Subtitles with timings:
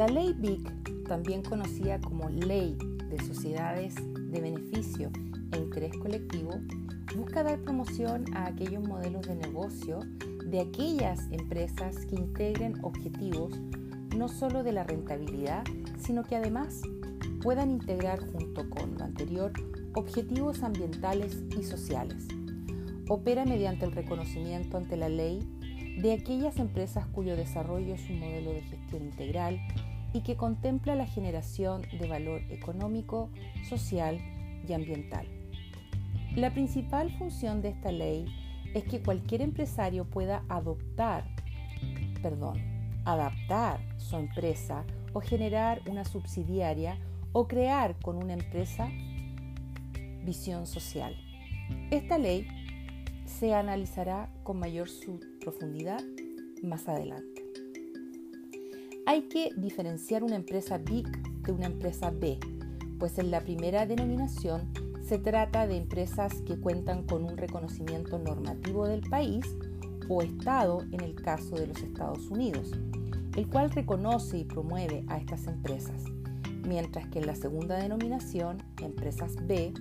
[0.00, 2.74] La ley BIC, también conocida como Ley
[3.10, 5.10] de Sociedades de Beneficio
[5.52, 6.58] e Interés Colectivo,
[7.14, 10.00] busca dar promoción a aquellos modelos de negocio
[10.46, 13.60] de aquellas empresas que integren objetivos
[14.16, 15.64] no solo de la rentabilidad,
[15.98, 16.80] sino que además
[17.42, 19.52] puedan integrar junto con lo anterior
[19.96, 22.26] objetivos ambientales y sociales.
[23.10, 25.46] Opera mediante el reconocimiento ante la ley
[26.00, 29.60] de aquellas empresas cuyo desarrollo es un modelo de gestión integral
[30.14, 33.28] y que contempla la generación de valor económico,
[33.68, 34.18] social
[34.66, 35.26] y ambiental.
[36.36, 38.24] La principal función de esta ley
[38.72, 41.24] es que cualquier empresario pueda adoptar,
[42.22, 42.58] perdón,
[43.04, 46.96] adaptar su empresa o generar una subsidiaria
[47.32, 48.88] o crear con una empresa
[50.24, 51.14] visión social.
[51.90, 52.46] Esta ley
[53.26, 54.88] se analizará con mayor
[55.40, 56.02] profundidad
[56.62, 57.44] más adelante.
[59.06, 62.38] Hay que diferenciar una empresa BIC de una empresa B,
[62.98, 64.68] pues en la primera denominación
[65.02, 69.44] se trata de empresas que cuentan con un reconocimiento normativo del país
[70.08, 72.70] o Estado en el caso de los Estados Unidos,
[73.36, 76.04] el cual reconoce y promueve a estas empresas,
[76.64, 79.72] mientras que en la segunda denominación, empresas B,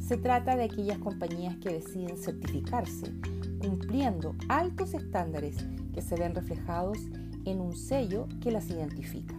[0.00, 3.12] se trata de aquellas compañías que deciden certificarse,
[3.58, 5.56] cumpliendo altos estándares
[5.94, 6.98] que se ven reflejados
[7.44, 9.34] en un sello que las identifica.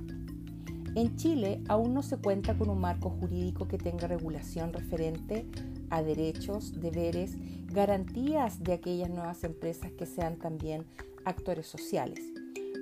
[0.96, 5.46] En Chile aún no se cuenta con un marco jurídico que tenga regulación referente
[5.90, 10.86] a derechos, deberes, garantías de aquellas nuevas empresas que sean también
[11.26, 12.20] actores sociales.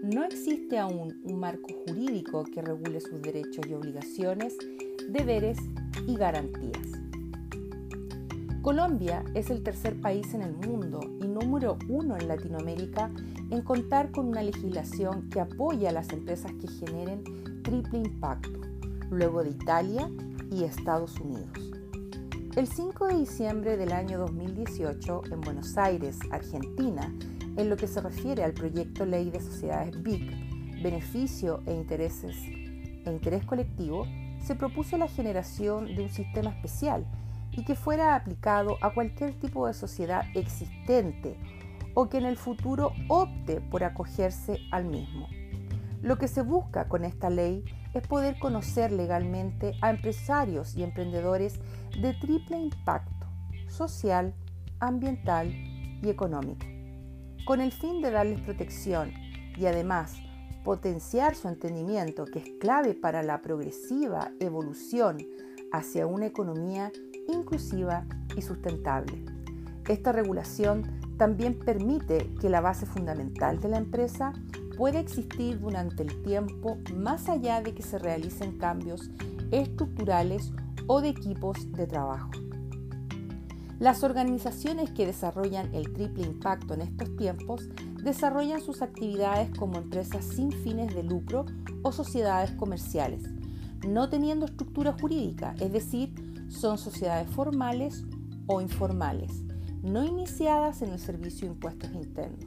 [0.04, 4.56] No existe aún un marco jurídico que regule sus derechos y obligaciones,
[5.10, 5.58] deberes
[6.08, 6.97] y garantías.
[8.68, 13.10] Colombia es el tercer país en el mundo y número uno en Latinoamérica
[13.50, 17.24] en contar con una legislación que apoya a las empresas que generen
[17.64, 18.60] triple impacto,
[19.10, 20.12] luego de Italia
[20.52, 21.58] y Estados Unidos.
[22.58, 27.16] El 5 de diciembre del año 2018, en Buenos Aires, Argentina,
[27.56, 33.10] en lo que se refiere al proyecto Ley de Sociedades BIC, Beneficio e, intereses, e
[33.10, 34.06] Interés Colectivo,
[34.44, 37.06] se propuso la generación de un sistema especial
[37.58, 41.36] y que fuera aplicado a cualquier tipo de sociedad existente
[41.96, 45.28] o que en el futuro opte por acogerse al mismo.
[46.04, 51.60] Lo que se busca con esta ley es poder conocer legalmente a empresarios y emprendedores
[52.00, 53.18] de triple impacto
[53.68, 54.34] social,
[54.80, 56.66] ambiental y económico,
[57.46, 59.12] con el fin de darles protección
[59.58, 60.16] y además
[60.64, 65.18] potenciar su entendimiento que es clave para la progresiva evolución
[65.72, 66.92] hacia una economía
[67.28, 68.06] inclusiva
[68.36, 69.24] y sustentable.
[69.88, 70.84] Esta regulación
[71.18, 74.34] también permite que la base fundamental de la empresa
[74.78, 79.10] pueda existir durante el tiempo más allá de que se realicen cambios
[79.52, 80.52] estructurales
[80.86, 82.30] o de equipos de trabajo.
[83.80, 87.70] Las organizaciones que desarrollan el triple impacto en estos tiempos
[88.04, 91.46] desarrollan sus actividades como empresas sin fines de lucro
[91.84, 93.24] o sociedades comerciales,
[93.88, 96.14] no teniendo estructura jurídica, es decir,
[96.50, 98.04] son sociedades formales
[98.48, 99.44] o informales,
[99.84, 102.46] no iniciadas en el Servicio de Impuestos Internos.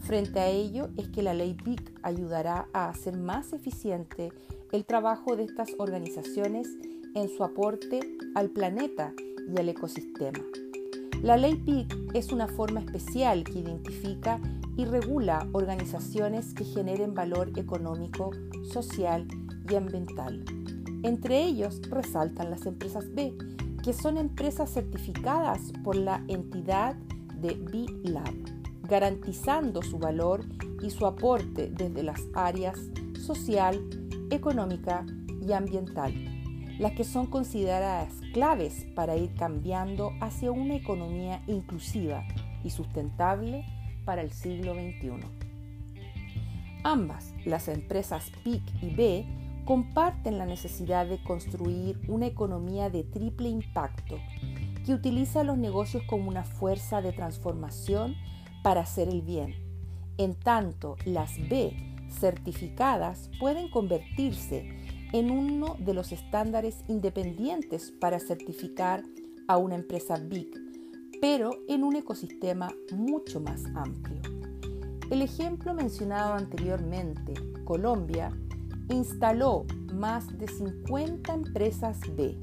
[0.00, 4.32] Frente a ello es que la ley PIC ayudará a hacer más eficiente
[4.72, 6.68] el trabajo de estas organizaciones
[7.14, 8.00] en su aporte
[8.34, 9.12] al planeta
[9.48, 10.40] y al ecosistema.
[11.22, 14.40] La ley PIC es una forma especial que identifica
[14.76, 18.30] y regula organizaciones que generen valor económico,
[18.64, 19.28] social
[19.70, 20.44] y ambiental.
[21.02, 23.34] Entre ellos resaltan las empresas B,
[23.82, 26.94] que son empresas certificadas por la entidad
[27.40, 28.34] de B-Lab,
[28.88, 30.44] garantizando su valor
[30.80, 32.78] y su aporte desde las áreas
[33.18, 33.80] social,
[34.30, 35.04] económica
[35.44, 36.14] y ambiental,
[36.78, 42.24] las que son consideradas claves para ir cambiando hacia una economía inclusiva
[42.62, 43.64] y sustentable
[44.04, 45.42] para el siglo XXI.
[46.84, 49.26] Ambas, las empresas PIC y B,
[49.64, 54.18] comparten la necesidad de construir una economía de triple impacto
[54.84, 58.16] que utiliza los negocios como una fuerza de transformación
[58.62, 59.54] para hacer el bien.
[60.18, 61.76] En tanto, las B
[62.10, 64.68] certificadas pueden convertirse
[65.12, 69.02] en uno de los estándares independientes para certificar
[69.46, 70.58] a una empresa BIC,
[71.20, 74.20] pero en un ecosistema mucho más amplio.
[75.10, 78.32] El ejemplo mencionado anteriormente, Colombia,
[78.92, 82.38] instaló más de 50 empresas B,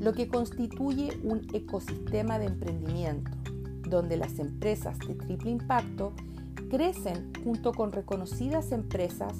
[0.00, 3.30] lo que constituye un ecosistema de emprendimiento,
[3.88, 6.12] donde las empresas de triple impacto
[6.70, 9.32] crecen junto con reconocidas empresas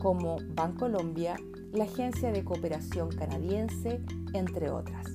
[0.00, 1.36] como Bancolombia,
[1.72, 4.00] la Agencia de Cooperación Canadiense,
[4.32, 5.06] entre otras.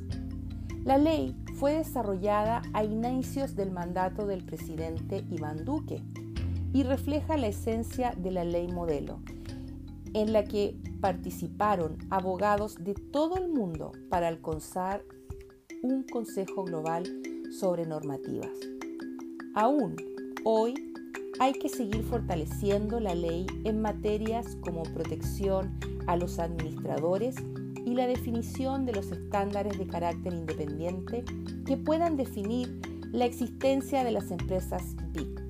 [0.83, 6.03] La ley fue desarrollada a inicios del mandato del presidente Iván Duque
[6.73, 9.21] y refleja la esencia de la ley modelo,
[10.13, 15.03] en la que participaron abogados de todo el mundo para alcanzar
[15.81, 17.03] un Consejo Global
[17.51, 18.51] sobre normativas.
[19.55, 19.95] Aún
[20.45, 20.93] hoy
[21.39, 25.77] hay que seguir fortaleciendo la ley en materias como protección
[26.07, 27.35] a los administradores
[27.85, 31.25] y la definición de los estándares de carácter independiente
[31.65, 32.79] que puedan definir
[33.11, 35.41] la existencia de las empresas BIC.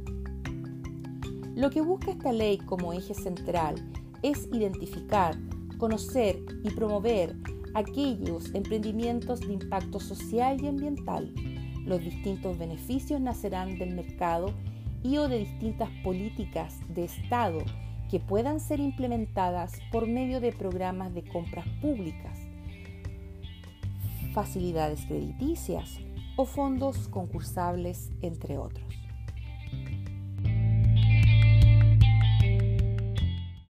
[1.56, 3.75] Lo que busca esta ley como eje central
[4.24, 5.38] es identificar,
[5.78, 7.36] conocer y promover
[7.74, 11.34] aquellos emprendimientos de impacto social y ambiental.
[11.86, 14.54] Los distintos beneficios nacerán del mercado
[15.04, 17.60] y o de distintas políticas de Estado
[18.10, 22.40] que puedan ser implementadas por medio de programas de compras públicas,
[24.34, 26.00] facilidades crediticias
[26.38, 29.03] o fondos concursables, entre otros.